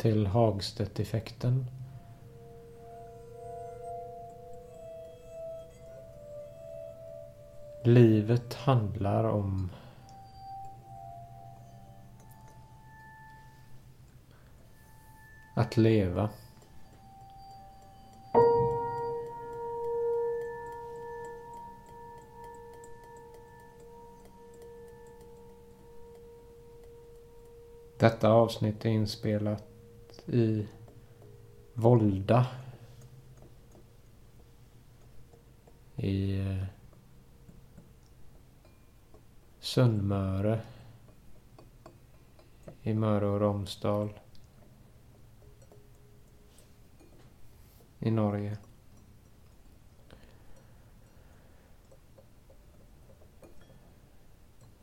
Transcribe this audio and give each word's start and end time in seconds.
Till 0.00 0.26
Hagstedt-effekten. 0.26 1.66
Livet 7.84 8.54
handlar 8.54 9.24
om 9.24 9.70
att 15.56 15.76
leva. 15.76 16.30
Detta 27.98 28.28
avsnitt 28.28 28.84
är 28.84 28.88
inspelat 28.88 29.64
i 30.30 30.66
Volda. 31.74 32.46
I 35.96 36.38
eh, 36.38 36.64
Sundmöre. 39.60 40.60
Sunnmöre. 40.60 40.60
I 42.82 42.94
Möre 42.94 43.26
och 43.26 43.40
Romsdal. 43.40 44.20
I 47.98 48.10
Norge. 48.10 48.58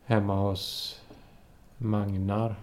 Hemma 0.06 0.36
hos 0.36 1.02
Magnar. 1.78 2.56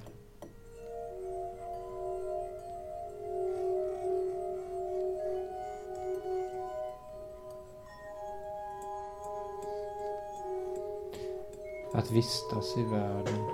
Att 11.95 12.11
vistas 12.11 12.77
i 12.77 12.83
världen. 12.83 13.49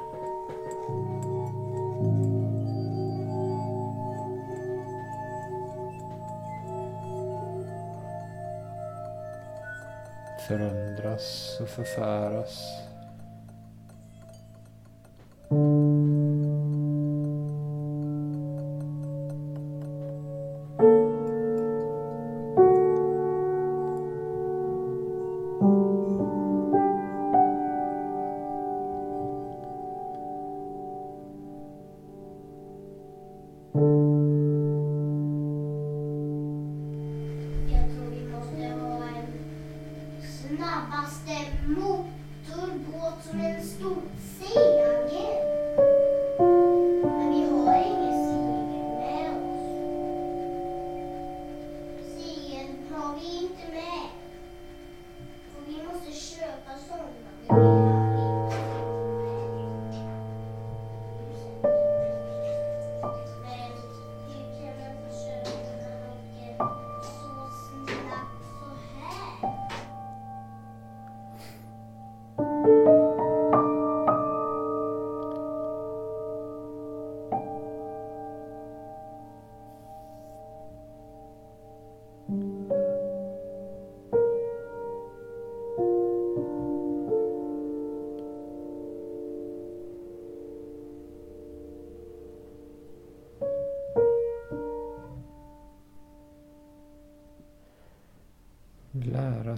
Förändras 10.48 11.58
och 11.60 11.68
förfäras. 11.68 12.89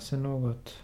Sig 0.02 0.18
något. 0.18 0.74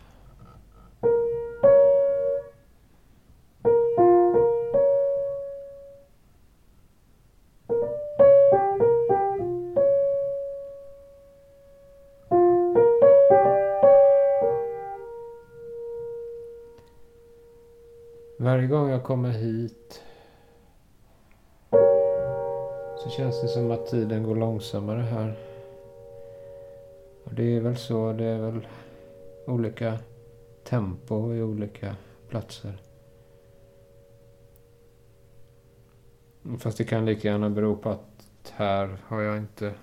Varje 18.40 18.66
gång 18.66 18.90
jag 18.90 19.04
kommer 19.04 19.30
hit 19.30 20.02
så 22.98 23.10
känns 23.10 23.42
det 23.42 23.48
som 23.48 23.70
att 23.70 23.86
tiden 23.86 24.22
går 24.22 24.36
långsammare 24.36 25.00
här. 25.02 25.38
Och 27.24 27.34
det 27.34 27.56
är 27.56 27.60
väl 27.60 27.76
så, 27.76 28.12
det 28.12 28.24
är 28.24 28.38
väl 28.38 28.66
olika 29.48 29.98
tempo 30.64 31.34
i 31.34 31.42
olika 31.42 31.97
platser. 32.28 32.82
Fast 36.59 36.78
det 36.78 36.84
kan 36.84 37.06
lika 37.06 37.28
gärna 37.28 37.50
bero 37.50 37.76
på 37.76 37.91
att 37.91 38.53
här 38.53 38.98
har 39.06 39.20
jag 39.20 39.38
inte 39.38 39.75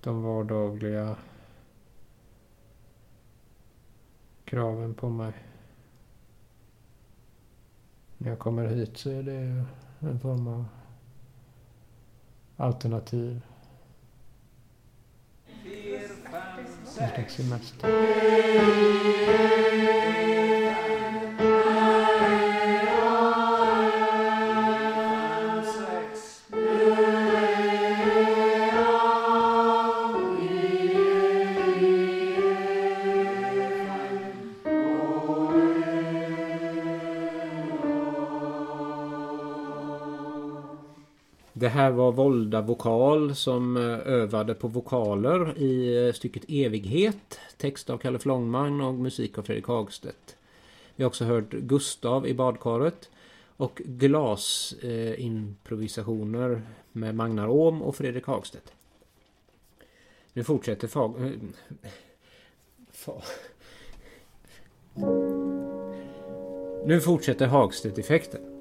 de 0.00 0.22
vardagliga 0.22 1.16
kraven 4.44 4.94
på 4.94 5.08
mig. 5.08 5.32
När 8.18 8.28
jag 8.28 8.38
kommer 8.38 8.66
hit 8.66 8.96
så 8.98 9.10
är 9.10 9.22
det 9.22 9.64
en 10.00 10.20
form 10.20 10.48
av 10.48 10.64
alternativ. 12.56 13.40
En 17.00 17.08
slags 17.28 17.72
här 41.88 41.94
var 41.94 42.12
Volda 42.12 42.60
Vokal 42.60 43.34
som 43.34 43.76
eh, 43.76 43.98
övade 44.06 44.54
på 44.54 44.68
vokaler 44.68 45.58
i 45.58 46.06
eh, 46.06 46.12
stycket 46.12 46.44
Evighet. 46.48 47.40
Text 47.56 47.90
av 47.90 47.98
Kalle 47.98 48.18
Flångman 48.18 48.80
och 48.80 48.94
musik 48.94 49.38
av 49.38 49.42
Fredrik 49.42 49.66
Hagstedt. 49.66 50.36
Vi 50.96 51.04
har 51.04 51.08
också 51.08 51.24
hört 51.24 51.50
Gustav 51.50 52.26
i 52.26 52.34
badkaret 52.34 53.10
och 53.56 53.82
glasimprovisationer 53.84 56.50
eh, 56.50 56.58
med 56.92 57.14
Magnar 57.14 57.48
Ohm 57.48 57.82
och 57.82 57.96
Fredrik 57.96 58.24
Hagstedt. 58.24 58.72
Nu 60.32 60.44
fortsätter 60.44 60.88
Fag... 60.88 61.22
Eh, 61.22 61.30
nu 66.86 67.00
fortsätter 67.00 67.46
Hagstedt-effekten. 67.46 68.57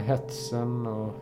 hetsen 0.00 0.86
och 0.86 1.12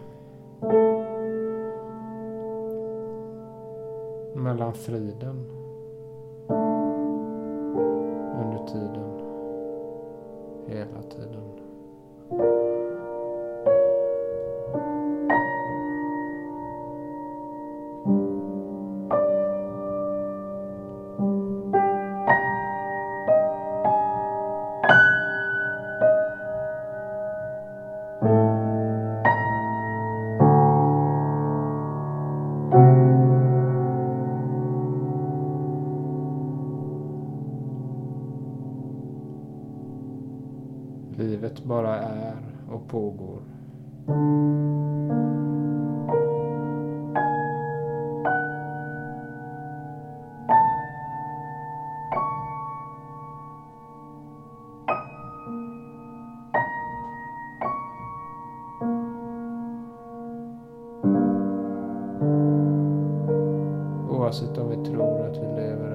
mellan 4.34 4.74
friden. 4.74 5.57
oss 64.28 64.42
utan 64.42 64.68
vi 64.68 64.76
tror 64.90 65.26
att 65.26 65.36
vi 65.36 65.46
lever 65.60 65.87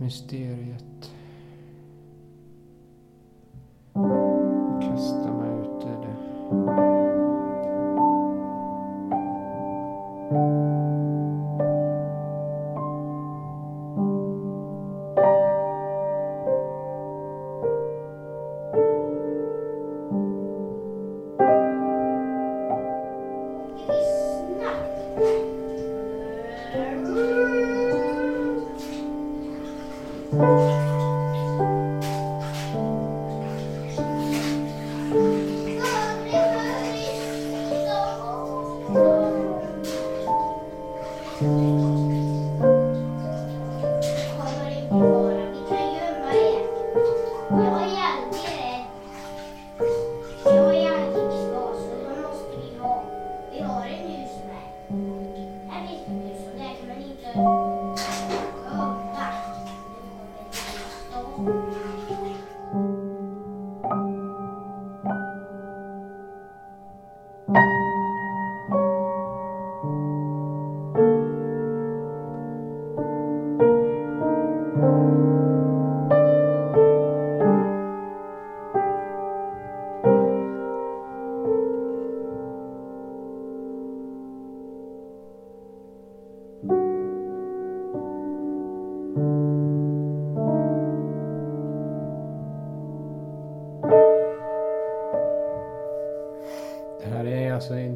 mysteriet. 0.00 1.07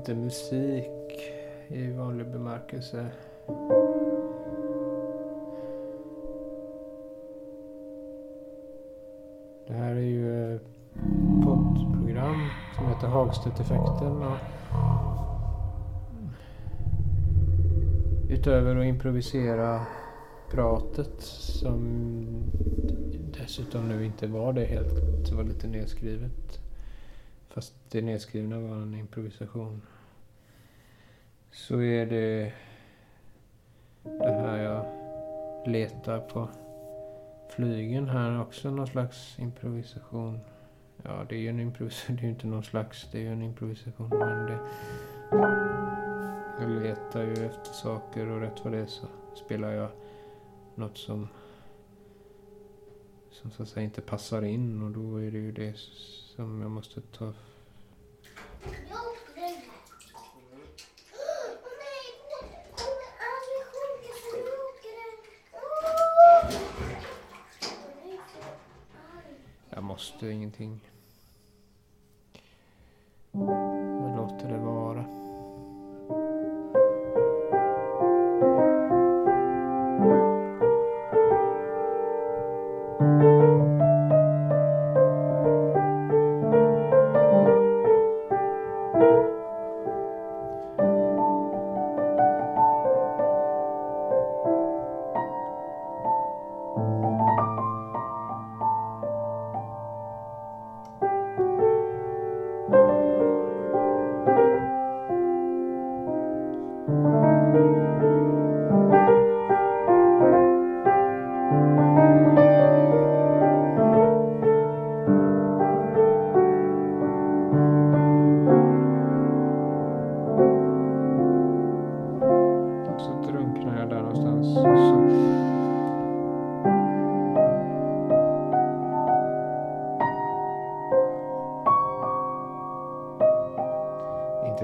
inte 0.03 0.15
musik 0.15 1.33
i 1.69 1.91
vanlig 1.91 2.27
bemärkelse. 2.27 3.07
Det 9.67 9.73
här 9.73 9.95
är 9.95 10.01
ju 10.01 10.57
ett 10.57 10.63
poddprogram 11.45 12.49
som 12.77 12.87
heter 12.89 13.07
Hagstedteffekten. 13.07 14.23
Utöver 18.29 18.77
att 18.77 18.85
improvisera 18.85 19.87
pratet 20.51 21.21
som 21.21 21.81
dessutom 23.39 23.89
nu 23.89 24.05
inte 24.07 24.27
var 24.27 24.53
det 24.53 24.65
helt, 24.65 25.29
det 25.29 25.35
var 25.35 25.45
lite 25.45 25.67
nedskrivet. 25.67 26.61
Fast 27.49 27.75
det 27.91 28.03
nedskrivna 28.03 28.61
var 28.61 28.77
en 28.77 28.95
improvisation. 28.95 29.81
Så 31.53 31.83
är 31.83 32.07
det 32.07 32.53
det 34.03 34.33
här 34.33 34.59
jag 34.59 34.85
letar 35.69 36.21
på 36.21 36.49
flygen 37.51 38.09
här 38.09 38.41
också 38.41 38.71
någon 38.71 38.87
slags 38.87 39.39
improvisation. 39.39 40.41
Ja, 41.03 41.27
det 41.29 41.35
är 41.35 41.41
ju 41.41 41.49
en 41.49 41.61
improvisation. 41.61 42.17
Det 42.17 42.23
är 42.23 42.25
ju 42.25 42.31
inte 42.31 42.47
någon 42.47 42.65
slags, 42.65 43.09
det 43.13 43.19
är 43.19 43.23
ju 43.23 43.33
en 43.33 43.43
improvisation. 43.43 44.09
Men 44.09 44.47
det, 44.47 44.59
jag 46.61 46.71
letar 46.71 47.23
ju 47.23 47.47
efter 47.47 47.73
saker 47.73 48.29
och 48.29 48.41
rätt 48.41 48.65
vad 48.65 48.73
det 48.73 48.79
är 48.79 48.87
så 48.87 49.07
spelar 49.35 49.73
jag 49.73 49.91
något 50.75 50.99
som 50.99 51.29
som 53.31 53.51
så 53.51 53.63
att 53.63 53.69
säga 53.69 53.85
inte 53.85 54.01
passar 54.01 54.43
in 54.43 54.83
och 54.83 54.91
då 54.91 55.17
är 55.17 55.31
det 55.31 55.39
ju 55.39 55.53
det 55.53 55.77
som 56.37 56.61
jag 56.63 56.71
måste 56.71 57.01
ta... 57.01 57.25
Jag 57.25 57.33
åkte 58.65 59.35
den 59.35 59.43
här. 59.43 59.63
Åh 60.15 60.31
nej, 61.79 62.05
båten 62.31 62.57
kommer 62.77 63.09
aldrig 63.33 63.63
sjunka 63.73 64.13
så 64.23 64.37
nu 64.37 64.53
åker 64.69 64.93
den. 64.99 65.13
Åh! 65.53 65.61
Jag 67.95 68.15
är 68.15 68.21
så 68.29 68.47
arg. 69.17 69.33
Jag 69.71 69.83
måste 70.69 70.92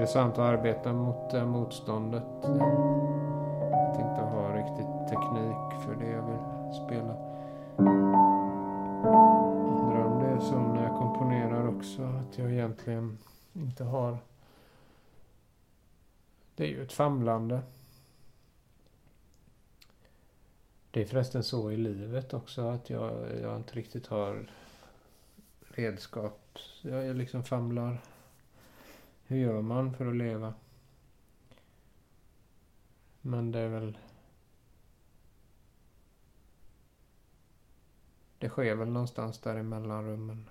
Intressant 0.09 0.33
att 0.33 0.39
arbeta 0.39 0.93
mot 0.93 1.29
det 1.31 1.45
motståndet. 1.45 2.23
Att 2.43 3.99
inte 3.99 4.21
ha 4.21 4.55
riktigt 4.55 5.09
teknik 5.09 5.83
för 5.85 5.95
det 5.95 6.09
jag 6.11 6.25
vill 6.25 6.75
spela. 6.85 7.13
Undrar 9.67 10.05
om 10.05 10.19
det 10.19 10.29
är 10.29 10.39
så 10.39 10.59
när 10.59 10.83
jag 10.83 10.97
komponerar 10.97 11.67
också. 11.67 12.03
Att 12.03 12.37
jag 12.37 12.51
egentligen 12.51 13.17
inte 13.53 13.83
har... 13.83 14.17
Det 16.55 16.63
är 16.63 16.67
ju 16.67 16.83
ett 16.83 16.93
famlande. 16.93 17.61
Det 20.91 21.01
är 21.01 21.05
förresten 21.05 21.43
så 21.43 21.71
i 21.71 21.77
livet 21.77 22.33
också 22.33 22.61
att 22.61 22.89
jag, 22.89 23.11
jag 23.41 23.55
inte 23.55 23.75
riktigt 23.75 24.07
har 24.07 24.49
redskap. 25.61 26.59
Jag, 26.81 27.05
jag 27.05 27.15
liksom 27.15 27.43
famlar. 27.43 27.97
Hur 29.29 29.37
gör 29.37 29.61
man 29.61 29.93
för 29.93 30.05
att 30.05 30.15
leva? 30.15 30.53
Men 33.21 33.51
det 33.51 33.59
är 33.59 33.67
väl... 33.69 33.97
Det 38.37 38.49
sker 38.49 38.75
väl 38.75 38.89
någonstans 38.89 39.39
där 39.39 39.59
i 39.59 39.63
mellanrummen. 39.63 40.49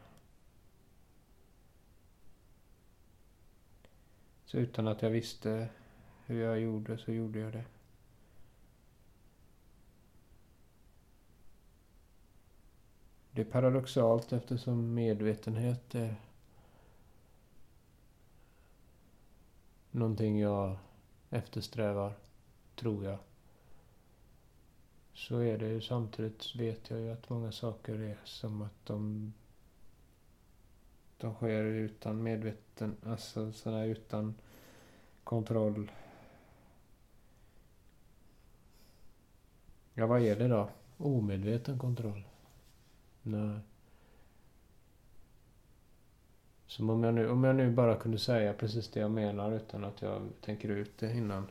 Så 4.45 4.59
utan 4.59 4.89
att 4.89 5.03
jag 5.03 5.11
visste 5.11 5.69
hur 6.27 6.43
jag 6.43 6.61
gjorde 6.61 6.99
så 6.99 7.13
gjorde 7.13 7.39
jag 7.39 7.53
det. 7.53 7.65
Det 13.31 13.41
är 13.41 13.51
paradoxalt 13.51 14.33
eftersom 14.33 14.95
medvetenhet 14.95 15.95
är 15.95 16.28
någonting 19.91 20.41
jag 20.41 20.77
eftersträvar, 21.31 22.13
tror 22.77 23.05
jag. 23.05 23.19
Så 25.13 25.39
är 25.39 25.59
det 25.59 25.69
ju 25.69 25.81
samtidigt 25.81 26.57
vet 26.57 26.91
jag 26.91 27.01
ju 27.01 27.13
att 27.13 27.31
många 27.31 27.53
saker 27.53 27.99
är 27.99 28.19
som 28.25 28.63
att 28.63 28.87
de 28.87 29.33
de 31.19 31.35
sker 31.35 31.65
utan 31.65 32.23
medveten, 32.23 32.97
alltså 33.07 33.53
sådär 33.53 33.85
utan 33.85 34.35
kontroll. 35.25 35.91
Ja, 39.95 40.07
vad 40.07 40.23
är 40.23 40.37
det 40.37 40.49
då? 40.49 40.71
Omedveten 40.97 41.79
kontroll. 41.79 42.23
Nej. 43.23 43.61
Som 46.69 46.91
om 46.91 47.05
jag, 47.05 47.15
nu, 47.15 47.31
om 47.31 47.45
jag 47.45 47.57
nu 47.57 47.71
bara 47.71 47.97
kunde 47.97 48.19
säga 48.19 48.53
precis 48.53 48.89
det 48.91 49.01
jag 49.01 49.11
menar 49.11 49.53
utan 49.53 49.85
att 49.85 50.03
jag 50.03 50.23
tänker 50.41 50.69
ut 50.69 50.99
det 50.99 51.13
innan. 51.13 51.47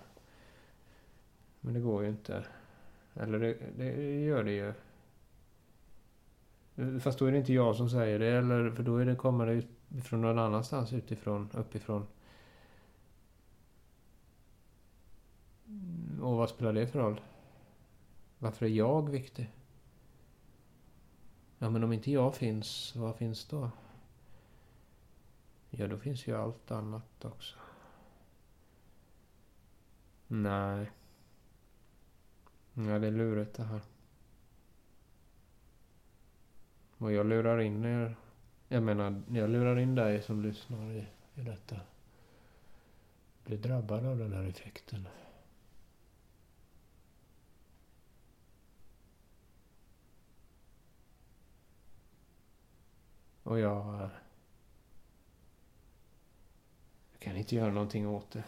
Men 1.62 1.74
det 1.74 1.80
går 1.80 2.04
ju 2.04 2.10
inte. 2.10 2.46
Eller 3.14 3.40
det, 3.40 3.58
det 3.78 4.20
gör 4.20 4.44
det 4.44 4.52
ju. 4.52 4.74
Fast 7.00 7.20
då 7.20 7.26
är 7.26 7.32
det 7.32 7.38
inte 7.38 7.54
jag 7.54 7.76
som 7.76 7.90
säger 7.90 8.20
det, 8.20 8.28
eller, 8.28 8.72
för 8.72 8.84
då 8.84 8.98
är 8.98 9.06
det, 9.06 9.16
kommer 9.16 9.46
det 9.46 9.54
ut 9.54 9.68
från 10.04 10.22
någon 10.22 10.40
annanstans 10.40 10.94
utifrån, 10.94 11.50
uppifrån. 11.54 12.08
Och 16.22 16.38
vad 16.38 16.50
spelar 16.50 16.74
det 16.74 16.88
för 16.88 17.00
roll? 17.00 17.22
Varför 18.40 18.66
är 18.66 18.70
jag 18.70 19.10
viktig? 19.10 19.52
Ja, 21.60 21.70
men 21.70 21.84
om 21.84 21.94
inte 21.94 22.12
jag 22.12 22.36
finns, 22.36 22.96
vad 22.96 23.16
finns 23.16 23.46
då? 23.46 23.72
Ja, 25.80 25.88
då 25.88 25.98
finns 25.98 26.28
ju 26.28 26.36
allt 26.36 26.72
annat 26.72 27.26
också. 27.26 27.56
Nej. 30.28 30.92
Ja, 32.74 33.00
det 33.00 33.08
är 33.08 33.12
lurigt 33.12 33.54
det 33.54 33.64
här. 33.64 33.82
Och 36.98 37.12
jag 37.12 37.26
lurar 37.26 37.60
in 37.60 37.86
er. 37.86 38.16
Jag 38.68 38.84
menar, 38.84 39.22
jag 39.32 39.50
lurar 39.50 39.80
in 39.80 39.96
dig 39.96 40.22
som 40.22 40.42
lyssnar 40.42 40.92
i, 40.92 41.08
i 41.36 41.42
detta. 41.42 41.80
Blir 43.46 43.58
drabbad 43.58 44.06
av 44.06 44.18
den 44.18 44.34
här 44.34 44.44
effekten. 44.44 45.08
Och 53.44 53.60
jag... 53.60 54.02
eh, 54.02 54.10
Jag 57.12 57.17
kan 57.28 57.38
inte 57.38 57.56
göra 57.56 57.72
någonting 57.72 58.08
åt 58.08 58.32
det. 58.32 58.44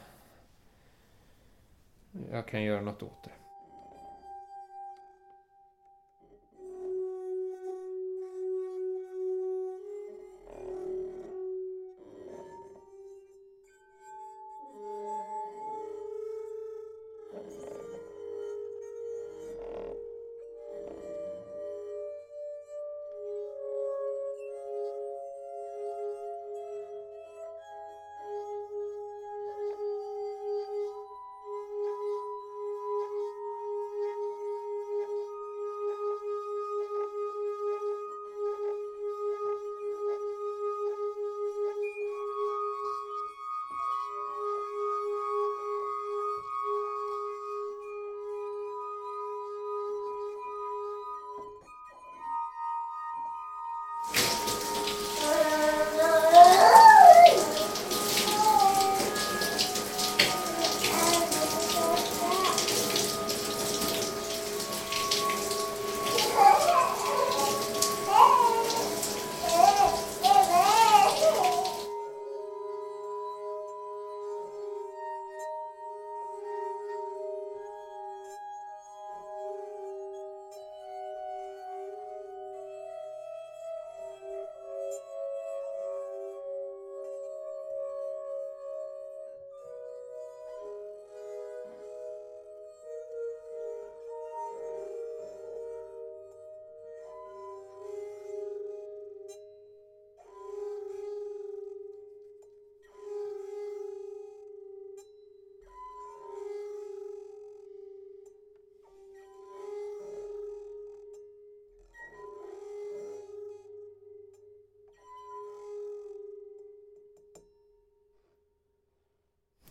Jag 2.31 2.47
kan 2.47 2.63
göra 2.63 2.81
något 2.81 3.03
åt 3.03 3.23
det. 3.23 3.31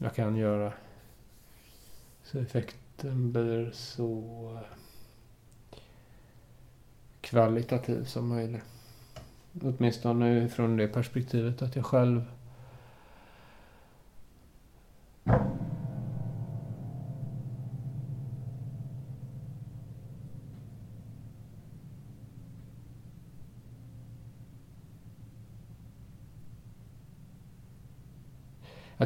Jag 0.09 0.15
kan 0.15 0.37
göra. 0.37 0.73
Så 2.23 2.39
effekten 2.39 3.33
blir 3.33 3.71
så 3.73 4.59
kvalitativ 7.21 8.05
som 8.05 8.29
möjligt. 8.29 8.63
Åtminstone 9.63 10.49
från 10.49 10.77
det 10.77 10.89
perspektivet 10.89 11.63
att 11.63 11.77
jag 11.77 11.85
själv 11.87 12.25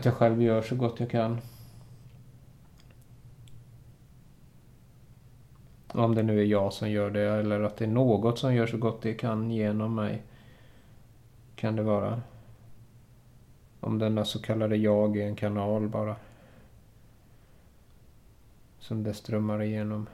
Att 0.02 0.06
jag 0.06 0.14
själv 0.14 0.42
gör 0.42 0.62
så 0.62 0.76
gott 0.76 1.00
jag 1.00 1.10
kan. 1.10 1.40
Om 5.88 6.14
det 6.14 6.22
nu 6.22 6.40
är 6.40 6.44
jag 6.44 6.72
som 6.72 6.90
gör 6.90 7.10
det 7.10 7.20
eller 7.20 7.60
att 7.60 7.76
det 7.76 7.84
är 7.84 7.88
något 7.88 8.38
som 8.38 8.54
gör 8.54 8.66
så 8.66 8.76
gott 8.78 9.02
det 9.02 9.14
kan 9.14 9.50
genom 9.50 9.94
mig. 9.94 10.22
Kan 11.56 11.76
det 11.76 11.82
vara. 11.82 12.22
Om 13.80 13.98
denna 13.98 14.24
så 14.24 14.42
kallade 14.42 14.76
jag 14.76 15.16
är 15.16 15.26
en 15.26 15.36
kanal 15.36 15.88
bara. 15.88 16.16
Som 18.78 19.02
det 19.02 19.14
strömmar 19.14 19.62
igenom. 19.62 20.06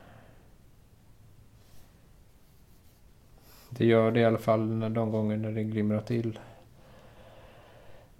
Det 3.70 3.86
gör 3.86 4.10
det 4.10 4.20
i 4.20 4.24
alla 4.24 4.38
fall 4.38 4.80
de 4.94 5.10
gånger 5.10 5.36
när 5.36 5.52
det 5.52 5.64
glimrar 5.64 6.00
till. 6.00 6.38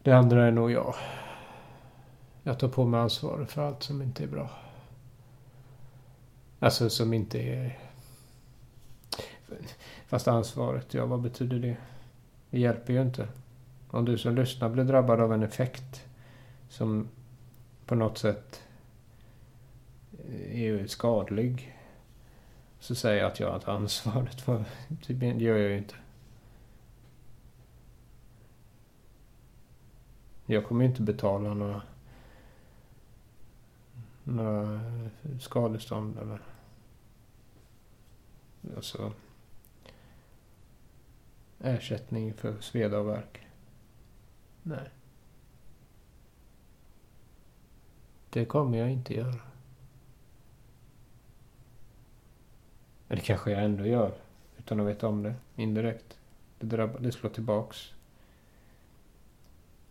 Det 0.03 0.13
andra 0.13 0.47
är 0.47 0.51
nog 0.51 0.71
jag. 0.71 0.95
Jag 2.49 2.59
tar 2.59 2.69
på 2.69 2.87
mig 2.87 3.01
ansvaret 3.01 3.51
för 3.51 3.63
allt 3.63 3.83
som 3.83 4.03
inte 4.03 4.23
är 4.23 4.27
bra. 4.27 4.51
Alltså 6.59 6.91
som 6.91 7.15
inte 7.15 7.39
är... 7.39 7.79
Fast 10.07 10.29
ansvaret, 10.29 10.95
ja 10.95 11.07
vad 11.07 11.21
betyder 11.21 11.59
det? 11.59 11.77
Det 12.51 12.59
hjälper 12.59 12.93
ju 12.93 13.03
inte. 13.03 13.29
Om 13.91 14.05
du 14.05 14.19
som 14.19 14.35
lyssnar 14.35 14.69
blir 14.69 14.85
drabbad 14.85 15.21
av 15.21 15.33
en 15.33 15.43
effekt 15.43 16.07
som 16.69 17.09
på 17.87 17.95
något 17.95 18.19
sätt 18.19 18.63
är 20.51 20.87
skadlig. 20.87 21.79
Så 22.81 22.95
säger 22.95 23.23
jag 23.23 23.33
att 23.33 23.41
jag 23.41 23.51
har 23.51 23.75
ansvaret 23.75 24.41
för... 24.41 24.65
Det 25.07 25.27
gör 25.27 25.57
jag 25.57 25.71
ju 25.71 25.79
inte. 25.79 25.95
Jag 30.47 30.67
kommer 30.67 30.85
ju 30.85 30.91
inte 30.91 31.03
betala 31.03 31.55
några 31.55 31.83
några 34.29 34.81
skadestånd 35.41 36.19
eller... 36.19 36.41
Alltså... 38.77 39.13
Ersättning 41.61 42.35
för 42.35 42.61
sveda 42.61 42.99
och 42.99 43.09
värk. 43.09 43.47
Nej. 44.63 44.91
Det 48.31 48.45
kommer 48.45 48.79
jag 48.79 48.91
inte 48.91 49.15
göra. 49.15 49.41
Det 53.09 53.21
kanske 53.21 53.51
jag 53.51 53.65
ändå 53.65 53.87
gör. 53.87 54.15
Utan 54.59 54.81
att 54.81 54.87
veta 54.87 55.09
om 55.09 55.23
det. 55.23 55.35
Indirekt. 55.57 56.19
Det, 56.59 56.67
drabbar, 56.67 57.01
det 57.01 57.13
slår 57.13 57.31
tillbaks. 57.31 57.93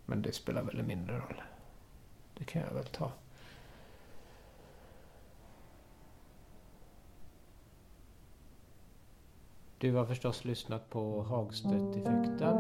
Men 0.06 0.22
det 0.22 0.32
spelar 0.32 0.64
väl 0.64 0.84
mindre 0.84 1.18
roll. 1.18 1.42
Det 2.38 2.44
kan 2.44 2.62
jag 2.62 2.74
väl 2.74 2.86
ta. 2.86 3.12
Du 9.80 9.94
har 9.94 10.06
förstås 10.06 10.46
lyssnat 10.46 10.90
på 10.90 11.24
Hagstedt-effekten. 11.24 12.58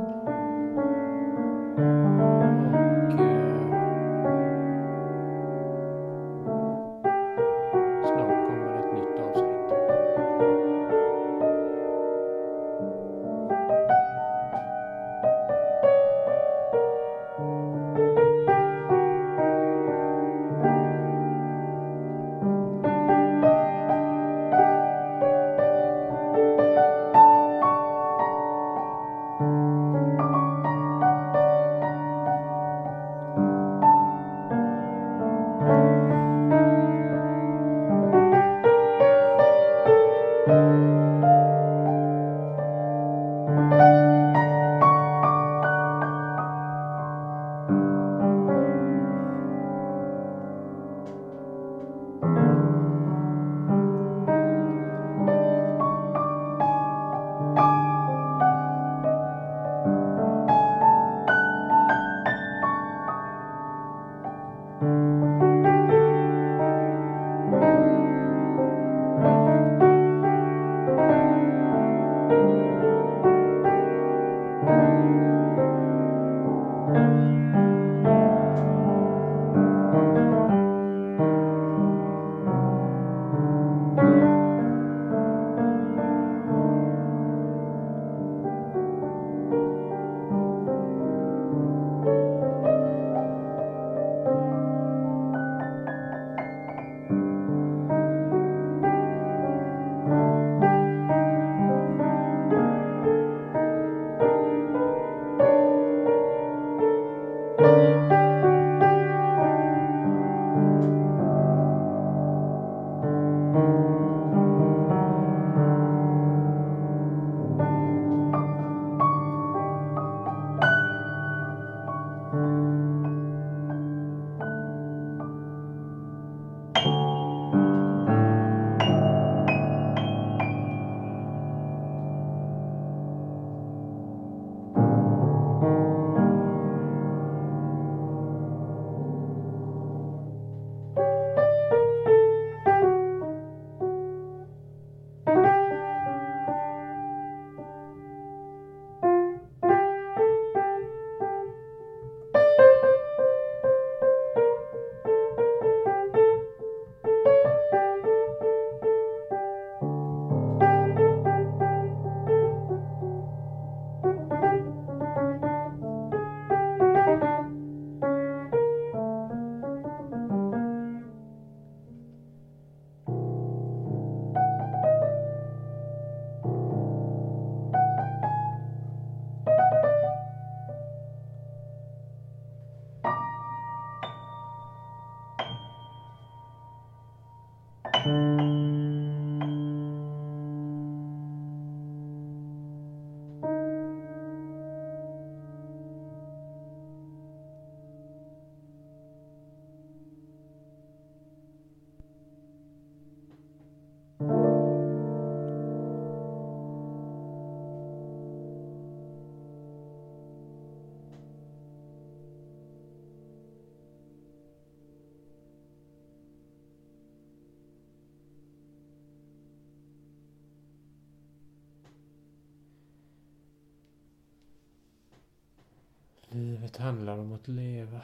Livet 226.38 226.78
handlar 226.78 227.17
om 227.17 227.34
att 227.34 227.47
leva, 227.47 228.02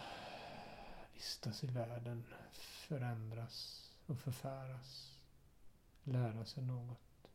vistas 1.13 1.63
i 1.63 1.67
världen, 1.67 2.23
förändras 2.87 3.89
och 4.05 4.19
förfäras, 4.19 5.19
lära 6.03 6.45
sig 6.45 6.63
något. 6.63 7.27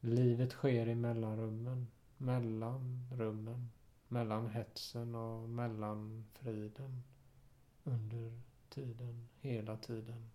Livet 0.00 0.52
sker 0.52 0.88
i 0.88 0.94
mellanrummen, 0.94 1.86
mellan 2.16 3.08
rummen, 3.12 3.70
mellan 4.08 4.50
hetsen 4.50 5.14
och 5.14 5.48
mellan 5.48 6.24
friden, 6.32 7.02
under 7.84 8.40
tiden, 8.68 9.28
hela 9.40 9.76
tiden. 9.76 10.30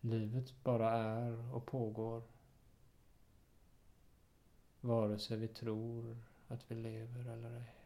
Livet 0.00 0.54
bara 0.64 0.90
är 0.90 1.54
och 1.54 1.66
pågår. 1.66 2.22
Vare 4.80 5.18
sig 5.18 5.36
vi 5.36 5.48
tror 5.48 6.27
att 6.48 6.70
vi 6.70 6.74
lever 6.74 7.32
eller 7.32 7.56
ej. 7.56 7.77